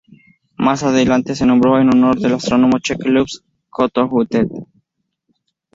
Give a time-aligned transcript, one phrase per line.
[0.57, 4.49] Más adelante se nombró en honor del astrónomo checo Luboš Kohoutek.